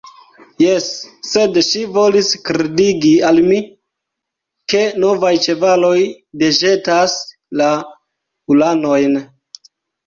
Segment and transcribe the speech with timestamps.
[0.61, 0.85] Jes,
[1.31, 3.59] sed ŝi volis kredigi al mi,
[4.75, 5.95] ke novaj ĉevaloj
[6.45, 7.19] deĵetas
[7.63, 7.73] la
[8.57, 9.25] ulanojn.